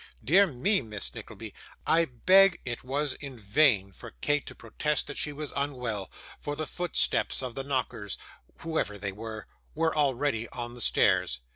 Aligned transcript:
'Dear 0.23 0.47
me, 0.47 0.81
Miss 0.81 1.13
Nickleby, 1.13 1.53
I 1.85 2.05
beg' 2.05 2.59
It 2.65 2.83
was 2.83 3.13
in 3.13 3.37
vain 3.39 3.91
for 3.91 4.09
Kate 4.19 4.47
to 4.47 4.55
protest 4.55 5.05
that 5.05 5.17
she 5.19 5.31
was 5.31 5.53
unwell, 5.55 6.09
for 6.39 6.55
the 6.55 6.65
footsteps 6.65 7.43
of 7.43 7.53
the 7.53 7.63
knockers, 7.63 8.17
whoever 8.57 8.97
they 8.97 9.11
were, 9.11 9.45
were 9.75 9.95
already 9.95 10.49
on 10.49 10.73
the 10.73 10.81
stairs. 10.81 11.41